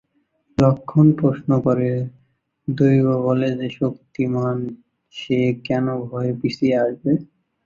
[0.57, 1.89] লক্ষণ প্রশ্ন করে,
[2.67, 4.57] দৈব-বলে যে শক্তিমান
[5.13, 7.11] সে কেন ভয়ে পিছিয়ে আসবে?